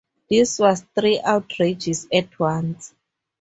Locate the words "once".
2.39-2.95